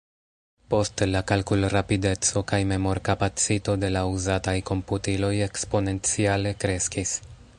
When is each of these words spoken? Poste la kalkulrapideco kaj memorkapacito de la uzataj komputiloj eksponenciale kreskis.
Poste 0.73 1.07
la 1.09 1.19
kalkulrapideco 1.31 2.43
kaj 2.53 2.59
memorkapacito 2.71 3.77
de 3.85 3.93
la 3.97 4.03
uzataj 4.15 4.57
komputiloj 4.73 5.33
eksponenciale 5.51 6.57
kreskis. 6.65 7.17